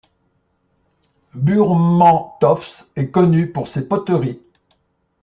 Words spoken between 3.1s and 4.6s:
connue pour ses poteries.